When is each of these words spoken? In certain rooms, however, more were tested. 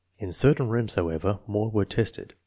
In 0.17 0.31
certain 0.31 0.67
rooms, 0.67 0.95
however, 0.95 1.37
more 1.45 1.69
were 1.69 1.85
tested. 1.85 2.33